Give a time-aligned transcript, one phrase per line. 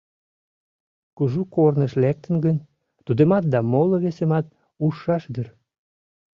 [1.15, 2.57] Кужу корныш лектын гын,
[3.05, 4.45] тудымат да моло-весымат
[4.85, 5.47] ужшаш дыр.